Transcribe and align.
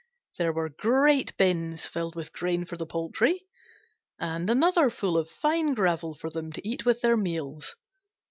There 0.39 0.51
were 0.51 0.69
great 0.69 1.37
bins 1.37 1.85
filled 1.85 2.15
with 2.15 2.33
grain 2.33 2.65
for 2.65 2.75
the 2.75 2.87
poultry, 2.87 3.45
and 4.19 4.49
another 4.49 4.89
full 4.89 5.15
of 5.15 5.29
fine 5.29 5.75
gravel 5.75 6.15
for 6.15 6.31
them 6.31 6.51
to 6.53 6.67
eat 6.67 6.87
with 6.87 7.01
their 7.01 7.15
meals. 7.17 7.75